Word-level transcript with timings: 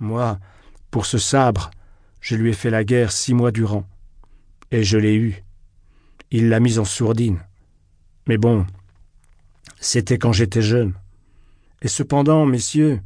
Moi, 0.00 0.38
pour 0.90 1.04
ce 1.06 1.18
sabre, 1.18 1.70
je 2.20 2.34
lui 2.34 2.50
ai 2.50 2.54
fait 2.54 2.70
la 2.70 2.84
guerre 2.84 3.12
six 3.12 3.34
mois 3.34 3.52
durant. 3.52 3.86
Et 4.70 4.82
je 4.82 4.98
l'ai 4.98 5.14
eu. 5.14 5.42
Il 6.30 6.48
l'a 6.48 6.58
mise 6.58 6.78
en 6.78 6.84
sourdine. 6.84 7.40
Mais 8.26 8.38
bon, 8.38 8.66
c'était 9.78 10.18
quand 10.18 10.32
j'étais 10.32 10.62
jeune. 10.62 10.94
Et 11.82 11.88
cependant, 11.88 12.46
messieurs, 12.46 13.00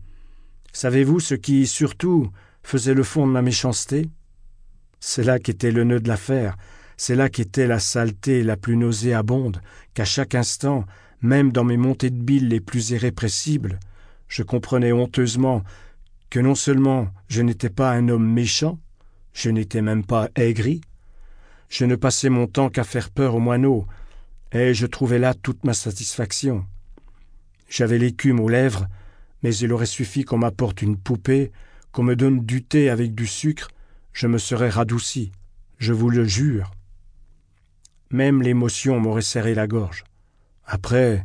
savez-vous 0.73 1.21
ce 1.21 1.35
qui, 1.35 1.67
surtout, 1.67 2.31
faisait 2.63 2.95
le 2.95 3.03
fond 3.03 3.27
de 3.27 3.33
ma 3.33 3.43
méchanceté? 3.43 4.09
C'est 5.01 5.25
là 5.25 5.39
qu'était 5.39 5.71
le 5.71 5.85
nœud 5.85 6.01
de 6.01 6.09
l'affaire, 6.09 6.57
c'est 6.97 7.15
là 7.17 7.29
qu'était 7.29 7.67
la 7.67 7.79
saleté 7.79 8.43
la 8.43 8.57
plus 8.57 8.77
nauséabonde, 8.77 9.61
qu'à 9.95 10.05
chaque 10.05 10.35
instant, 10.35 10.85
même 11.23 11.53
dans 11.53 11.65
mes 11.65 11.77
montées 11.77 12.11
de 12.11 12.23
bile 12.23 12.49
les 12.49 12.61
plus 12.61 12.91
irrépressibles, 12.91 13.79
je 14.29 14.43
comprenais 14.43 14.93
honteusement 14.93 15.63
que 16.35 16.41
non 16.41 16.57
seulement 16.57 17.07
je 17.29 17.43
n'étais 17.43 17.71
pas 17.71 17.93
un 17.93 18.09
homme 18.09 18.29
méchant, 18.29 18.81
je 19.35 19.51
n'étais 19.51 19.83
même 19.83 20.05
pas 20.05 20.31
aigri, 20.35 20.81
je 21.69 21.85
ne 21.85 21.95
passais 21.95 22.29
mon 22.29 22.49
temps 22.49 22.71
qu'à 22.71 22.83
faire 22.83 23.11
peur 23.11 23.37
aux 23.37 23.39
moineaux, 23.39 23.87
et 24.51 24.75
je 24.75 24.87
trouvais 24.87 25.21
là 25.21 25.35
toute 25.35 25.63
ma 25.63 25.75
satisfaction. 25.75 26.67
J'avais 27.69 27.99
l'écume 27.99 28.41
aux 28.41 28.49
lèvres, 28.49 28.89
mais 29.45 29.55
il 29.55 29.73
aurait 29.73 29.87
suffi 29.87 30.25
qu'on 30.25 30.39
m'apporte 30.39 30.83
une 30.83 30.97
poupée, 30.97 31.53
qu'on 31.93 32.03
me 32.03 32.17
donne 32.17 32.41
du 32.41 32.65
thé 32.65 32.91
avec 32.91 33.15
du 33.15 33.29
sucre, 33.29 33.69
je 34.13 34.27
me 34.27 34.39
serais 34.39 34.71
radouci, 34.71 35.31
je 35.79 35.93
vous 35.93 36.11
le 36.11 36.25
jure. 36.25 36.73
Même 38.11 38.43
l'émotion 38.43 38.99
m'aurait 38.99 39.23
serré 39.23 39.55
la 39.55 39.69
gorge. 39.69 40.03
Après, 40.67 41.25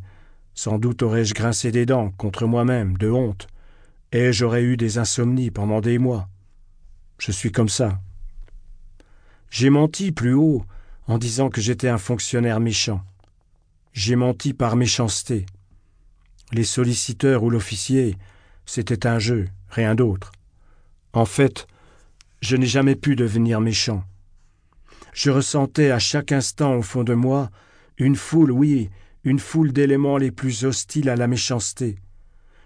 sans 0.53 0.77
doute 0.77 1.01
aurais-je 1.01 1.33
grincé 1.33 1.71
des 1.71 1.87
dents 1.87 2.11
contre 2.11 2.45
moi-même 2.45 2.95
de 2.95 3.09
honte, 3.09 3.47
et 4.11 4.33
j'aurais 4.33 4.63
eu 4.63 4.77
des 4.77 4.97
insomnies 4.97 5.51
pendant 5.51 5.81
des 5.81 5.99
mois. 5.99 6.29
Je 7.17 7.31
suis 7.31 7.51
comme 7.51 7.69
ça. 7.69 7.99
J'ai 9.49 9.69
menti 9.69 10.11
plus 10.11 10.33
haut 10.33 10.63
en 11.07 11.17
disant 11.17 11.49
que 11.49 11.61
j'étais 11.61 11.89
un 11.89 11.97
fonctionnaire 11.97 12.59
méchant. 12.59 13.03
J'ai 13.93 14.15
menti 14.15 14.53
par 14.53 14.75
méchanceté. 14.75 15.45
Les 16.51 16.63
solliciteurs 16.63 17.43
ou 17.43 17.49
l'officier, 17.49 18.17
c'était 18.65 19.07
un 19.07 19.19
jeu, 19.19 19.49
rien 19.69 19.95
d'autre. 19.95 20.31
En 21.13 21.25
fait, 21.25 21.67
je 22.41 22.55
n'ai 22.55 22.67
jamais 22.67 22.95
pu 22.95 23.15
devenir 23.15 23.59
méchant. 23.61 24.03
Je 25.13 25.31
ressentais 25.31 25.91
à 25.91 25.99
chaque 25.99 26.31
instant 26.31 26.75
au 26.75 26.81
fond 26.81 27.03
de 27.03 27.13
moi 27.13 27.49
une 27.97 28.15
foule, 28.15 28.51
oui, 28.51 28.89
une 29.23 29.39
foule 29.39 29.73
d'éléments 29.73 30.17
les 30.17 30.31
plus 30.31 30.63
hostiles 30.63 31.09
à 31.09 31.15
la 31.15 31.27
méchanceté. 31.27 31.97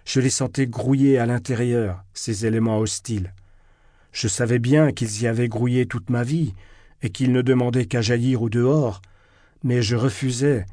Je 0.04 0.20
les 0.20 0.30
sentais 0.30 0.66
grouiller 0.66 1.18
à 1.18 1.26
l'intérieur, 1.26 2.04
ces 2.12 2.46
éléments 2.46 2.78
hostiles. 2.78 3.32
Je 4.12 4.28
savais 4.28 4.58
bien 4.58 4.92
qu'ils 4.92 5.22
y 5.22 5.26
avaient 5.26 5.48
grouillé 5.48 5.86
toute 5.86 6.10
ma 6.10 6.22
vie, 6.22 6.54
et 7.02 7.10
qu'ils 7.10 7.32
ne 7.32 7.42
demandaient 7.42 7.86
qu'à 7.86 8.00
jaillir 8.00 8.42
au 8.42 8.48
dehors, 8.48 9.02
mais 9.62 9.82
je 9.82 9.96
refusais, 9.96 10.66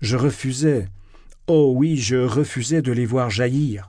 je 0.00 0.16
refusais, 0.16 0.88
oh 1.46 1.72
oui, 1.74 1.96
je 1.96 2.16
refusais 2.16 2.82
de 2.82 2.92
les 2.92 3.06
voir 3.06 3.30
jaillir. 3.30 3.88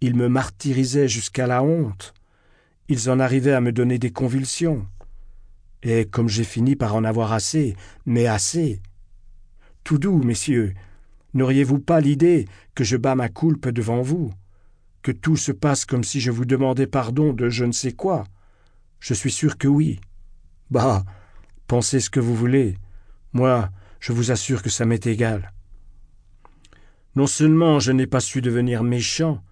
Ils 0.00 0.16
me 0.16 0.28
martyrisaient 0.28 1.08
jusqu'à 1.08 1.46
la 1.46 1.62
honte. 1.62 2.14
Ils 2.88 3.08
en 3.10 3.20
arrivaient 3.20 3.52
à 3.52 3.60
me 3.60 3.70
donner 3.70 3.98
des 3.98 4.10
convulsions. 4.10 4.86
Et 5.82 6.06
comme 6.06 6.28
j'ai 6.28 6.44
fini 6.44 6.74
par 6.74 6.94
en 6.94 7.04
avoir 7.04 7.32
assez, 7.32 7.76
mais 8.06 8.26
assez. 8.26 8.80
Tout 9.84 9.98
doux, 9.98 10.22
messieurs, 10.22 10.74
n'auriez-vous 11.34 11.78
pas 11.78 12.00
l'idée 12.00 12.46
que 12.74 12.84
je 12.84 12.96
bats 12.96 13.14
ma 13.14 13.28
coulpe 13.28 13.68
devant 13.68 14.02
vous, 14.02 14.32
que 15.02 15.12
tout 15.12 15.36
se 15.36 15.52
passe 15.52 15.84
comme 15.84 16.04
si 16.04 16.20
je 16.20 16.30
vous 16.30 16.44
demandais 16.44 16.86
pardon 16.86 17.32
de 17.32 17.48
je 17.48 17.64
ne 17.64 17.72
sais 17.72 17.92
quoi? 17.92 18.24
Je 18.98 19.14
suis 19.14 19.30
sûr 19.30 19.56
que 19.56 19.68
oui. 19.68 20.00
Bah, 20.70 21.04
pensez 21.66 22.00
ce 22.00 22.10
que 22.10 22.20
vous 22.20 22.34
voulez. 22.34 22.76
Moi, 23.32 23.70
je 23.98 24.12
vous 24.12 24.30
assure 24.30 24.62
que 24.62 24.70
ça 24.70 24.84
m'est 24.84 25.06
égal. 25.06 25.52
Non 27.16 27.26
seulement 27.26 27.80
je 27.80 27.92
n'ai 27.92 28.06
pas 28.06 28.20
su 28.20 28.40
devenir 28.40 28.82
méchant, 28.82 29.42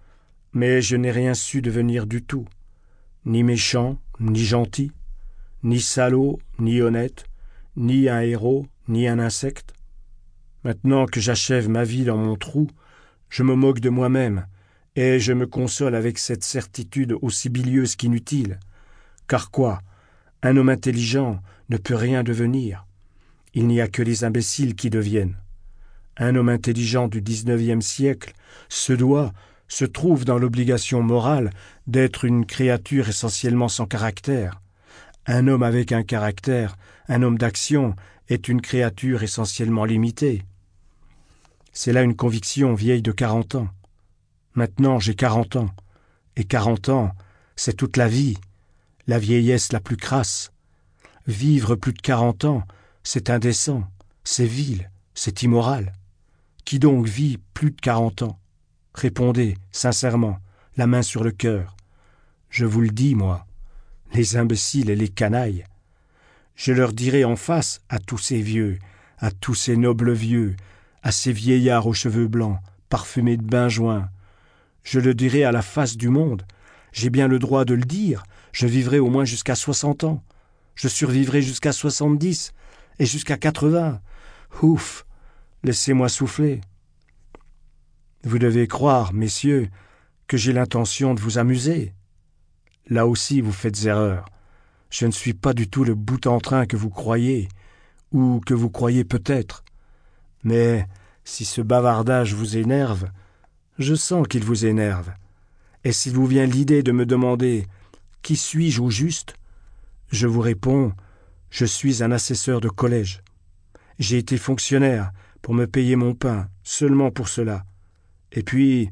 mais 0.53 0.81
je 0.81 0.95
n'ai 0.95 1.11
rien 1.11 1.33
su 1.33 1.61
devenir 1.61 2.07
du 2.07 2.23
tout. 2.23 2.45
Ni 3.25 3.43
méchant, 3.43 3.99
ni 4.19 4.43
gentil, 4.43 4.91
ni 5.63 5.79
salaud, 5.79 6.39
ni 6.57 6.81
honnête, 6.81 7.25
ni 7.75 8.09
un 8.09 8.21
héros, 8.21 8.65
ni 8.87 9.07
un 9.07 9.19
insecte. 9.19 9.73
Maintenant 10.63 11.05
que 11.05 11.21
j'achève 11.21 11.69
ma 11.69 11.83
vie 11.83 12.03
dans 12.03 12.17
mon 12.17 12.35
trou, 12.35 12.67
je 13.29 13.43
me 13.43 13.55
moque 13.55 13.79
de 13.79 13.89
moi-même, 13.89 14.45
et 14.95 15.19
je 15.19 15.31
me 15.31 15.47
console 15.47 15.95
avec 15.95 16.17
cette 16.17 16.43
certitude 16.43 17.15
aussi 17.21 17.47
bilieuse 17.49 17.95
qu'inutile. 17.95 18.59
Car 19.27 19.51
quoi? 19.51 19.81
Un 20.43 20.57
homme 20.57 20.69
intelligent 20.69 21.41
ne 21.69 21.77
peut 21.77 21.95
rien 21.95 22.23
devenir. 22.23 22.85
Il 23.53 23.67
n'y 23.67 23.79
a 23.79 23.87
que 23.87 24.01
les 24.01 24.23
imbéciles 24.23 24.75
qui 24.75 24.89
deviennent. 24.89 25.37
Un 26.17 26.35
homme 26.35 26.49
intelligent 26.49 27.07
du 27.07 27.21
XIXe 27.21 27.85
siècle 27.85 28.33
se 28.67 28.91
doit, 28.91 29.31
se 29.69 29.85
trouve 29.85 30.25
dans 30.25 30.37
l'obligation 30.37 31.01
morale 31.01 31.51
d'être 31.87 32.25
une 32.25 32.45
créature 32.45 33.07
essentiellement 33.07 33.69
sans 33.69 33.85
caractère. 33.85 34.61
Un 35.25 35.47
homme 35.47 35.63
avec 35.63 35.91
un 35.93 36.03
caractère, 36.03 36.75
un 37.07 37.23
homme 37.23 37.37
d'action, 37.37 37.95
est 38.29 38.47
une 38.47 38.61
créature 38.61 39.23
essentiellement 39.23 39.85
limitée. 39.85 40.43
C'est 41.73 41.93
là 41.93 42.03
une 42.03 42.15
conviction 42.15 42.73
vieille 42.73 43.01
de 43.01 43.11
quarante 43.11 43.55
ans. 43.55 43.67
Maintenant 44.53 44.99
j'ai 44.99 45.15
quarante 45.15 45.55
ans, 45.55 45.69
et 46.35 46.45
quarante 46.45 46.89
ans, 46.89 47.11
c'est 47.55 47.75
toute 47.75 47.97
la 47.97 48.07
vie, 48.07 48.37
la 49.07 49.19
vieillesse 49.19 49.71
la 49.71 49.79
plus 49.79 49.97
crasse. 49.97 50.51
Vivre 51.27 51.75
plus 51.75 51.93
de 51.93 52.01
quarante 52.01 52.45
ans, 52.45 52.63
c'est 53.03 53.29
indécent, 53.29 53.83
c'est 54.23 54.45
vil, 54.45 54.89
c'est 55.13 55.43
immoral. 55.43 55.93
Qui 56.65 56.79
donc 56.79 57.07
vit 57.07 57.39
plus 57.53 57.71
de 57.71 57.81
quarante 57.81 58.21
ans? 58.21 58.39
Répondez, 58.93 59.57
sincèrement, 59.71 60.39
la 60.77 60.87
main 60.87 61.01
sur 61.01 61.23
le 61.23 61.31
cœur. 61.31 61.75
Je 62.49 62.65
vous 62.65 62.81
le 62.81 62.89
dis, 62.89 63.15
moi, 63.15 63.45
les 64.13 64.37
imbéciles 64.37 64.89
et 64.89 64.95
les 64.95 65.09
canailles. 65.09 65.65
Je 66.59 66.73
leur 66.73 66.91
dirai 66.91 67.23
en 67.23 67.37
face 67.37 67.79
à 67.87 67.99
tous 67.99 68.17
ces 68.17 68.41
vieux, 68.41 68.79
à 69.17 69.31
tous 69.31 69.55
ces 69.55 69.77
nobles 69.77 70.11
vieux, 70.11 70.57
à 71.03 71.13
ces 71.13 71.31
vieillards 71.31 71.87
aux 71.87 71.93
cheveux 71.93 72.27
blancs, 72.27 72.59
parfumés 72.89 73.37
de 73.37 73.43
benjoin. 73.43 74.09
Je 74.83 74.99
le 74.99 75.13
dirai 75.13 75.45
à 75.45 75.53
la 75.53 75.61
face 75.61 75.95
du 75.95 76.09
monde. 76.09 76.45
J'ai 76.91 77.09
bien 77.09 77.29
le 77.29 77.39
droit 77.39 77.63
de 77.63 77.75
le 77.75 77.85
dire. 77.85 78.23
Je 78.51 78.67
vivrai 78.67 78.99
au 78.99 79.09
moins 79.09 79.23
jusqu'à 79.23 79.55
soixante 79.55 80.03
ans. 80.03 80.21
Je 80.75 80.89
survivrai 80.89 81.41
jusqu'à 81.41 81.71
soixante-dix 81.71 82.51
et 82.99 83.05
jusqu'à 83.05 83.37
quatre-vingts. 83.37 84.01
Ouf. 84.61 85.05
Laissez-moi 85.63 86.09
souffler. 86.09 86.59
Vous 88.25 88.37
devez 88.37 88.67
croire, 88.67 89.13
messieurs, 89.13 89.69
que 90.27 90.35
j'ai 90.35 90.51
l'intention 90.51 91.13
de 91.13 91.21
vous 91.21 91.37
amuser. 91.37 91.93
Là 92.87 93.07
aussi 93.07 93.39
vous 93.39 93.53
faites 93.53 93.85
erreur. 93.85 94.25
Je 94.89 95.05
ne 95.05 95.11
suis 95.11 95.33
pas 95.33 95.53
du 95.53 95.69
tout 95.69 95.83
le 95.83 95.95
bout 95.95 96.25
en 96.27 96.39
train 96.39 96.65
que 96.65 96.77
vous 96.77 96.89
croyez, 96.89 97.47
ou 98.11 98.41
que 98.45 98.53
vous 98.53 98.69
croyez 98.69 99.03
peut-être. 99.03 99.63
Mais 100.43 100.87
si 101.23 101.45
ce 101.45 101.61
bavardage 101.61 102.33
vous 102.33 102.57
énerve, 102.57 103.09
je 103.77 103.93
sens 103.93 104.27
qu'il 104.27 104.43
vous 104.43 104.65
énerve. 104.65 105.11
Et 105.83 105.91
s'il 105.91 106.13
vous 106.13 106.25
vient 106.25 106.45
l'idée 106.45 106.83
de 106.83 106.91
me 106.91 107.05
demander 107.05 107.65
Qui 108.21 108.35
suis-je 108.35 108.81
au 108.81 108.89
juste? 108.89 109.35
Je 110.11 110.27
vous 110.27 110.41
réponds 110.41 110.91
Je 111.49 111.65
suis 111.65 112.03
un 112.03 112.11
assesseur 112.11 112.61
de 112.61 112.69
collège. 112.69 113.21
J'ai 113.99 114.17
été 114.17 114.37
fonctionnaire 114.37 115.11
pour 115.41 115.53
me 115.53 115.67
payer 115.67 115.95
mon 115.95 116.13
pain, 116.13 116.47
seulement 116.63 117.11
pour 117.11 117.29
cela. 117.29 117.63
Et 118.31 118.43
puis, 118.43 118.89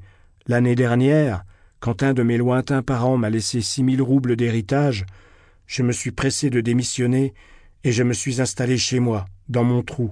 l'année 0.48 0.76
dernière, 0.76 1.44
quand 1.80 2.04
un 2.04 2.14
de 2.14 2.24
mes 2.24 2.38
lointains 2.38 2.82
parents 2.82 3.18
m'a 3.18 3.30
laissé 3.30 3.62
six 3.62 3.84
mille 3.84 4.02
roubles 4.02 4.36
d'héritage, 4.36 5.06
je 5.68 5.84
me 5.84 5.92
suis 5.92 6.12
pressé 6.12 6.50
de 6.50 6.62
démissionner 6.62 7.34
et 7.84 7.92
je 7.92 8.04
me 8.04 8.14
suis 8.14 8.42
installé 8.42 8.78
chez 8.78 9.00
moi, 9.00 9.26
dans 9.50 9.64
mon 9.64 9.84
trou. 9.84 10.10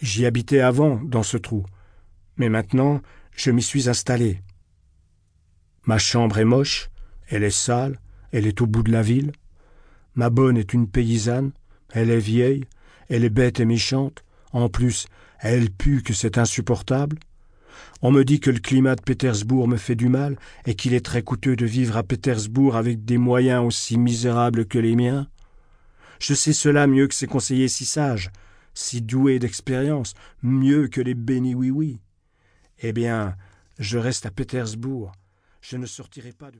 J'y 0.00 0.26
habitais 0.26 0.60
avant, 0.60 0.96
dans 1.02 1.22
ce 1.22 1.36
trou, 1.36 1.64
mais 2.36 2.48
maintenant 2.48 3.00
je 3.34 3.50
m'y 3.50 3.62
suis 3.62 3.88
installé. 3.88 4.40
Ma 5.84 5.98
chambre 5.98 6.38
est 6.38 6.44
moche, 6.44 6.90
elle 7.28 7.42
est 7.42 7.50
sale, 7.50 7.98
elle 8.30 8.46
est 8.46 8.60
au 8.60 8.66
bout 8.66 8.82
de 8.82 8.92
la 8.92 9.02
ville. 9.02 9.32
Ma 10.14 10.30
bonne 10.30 10.56
est 10.56 10.74
une 10.74 10.86
paysanne, 10.86 11.52
elle 11.90 12.10
est 12.10 12.18
vieille, 12.18 12.64
elle 13.08 13.24
est 13.24 13.30
bête 13.30 13.58
et 13.60 13.64
méchante, 13.64 14.22
en 14.52 14.68
plus 14.68 15.06
elle 15.40 15.70
pue 15.70 16.02
que 16.02 16.12
c'est 16.12 16.38
insupportable. 16.38 17.18
On 18.00 18.10
me 18.10 18.24
dit 18.24 18.40
que 18.40 18.50
le 18.50 18.58
climat 18.58 18.96
de 18.96 19.02
Pétersbourg 19.02 19.68
me 19.68 19.76
fait 19.76 19.94
du 19.94 20.08
mal 20.08 20.36
et 20.66 20.74
qu'il 20.74 20.94
est 20.94 21.04
très 21.04 21.22
coûteux 21.22 21.56
de 21.56 21.66
vivre 21.66 21.96
à 21.96 22.02
Pétersbourg 22.02 22.76
avec 22.76 23.04
des 23.04 23.18
moyens 23.18 23.64
aussi 23.64 23.98
misérables 23.98 24.66
que 24.66 24.78
les 24.78 24.96
miens. 24.96 25.28
Je 26.20 26.34
sais 26.34 26.52
cela 26.52 26.86
mieux 26.86 27.08
que 27.08 27.14
ces 27.14 27.26
conseillers 27.26 27.68
si 27.68 27.84
sages, 27.84 28.30
si 28.74 29.02
doués 29.02 29.38
d'expérience, 29.38 30.14
mieux 30.42 30.88
que 30.88 31.00
les 31.00 31.14
bénis 31.14 31.54
oui 31.54 31.70
oui. 31.70 32.00
Eh 32.80 32.92
bien, 32.92 33.36
je 33.78 33.98
reste 33.98 34.26
à 34.26 34.30
Pétersbourg. 34.30 35.12
Je 35.60 35.76
ne 35.76 35.86
sortirai 35.86 36.32
pas 36.32 36.50
de 36.50 36.58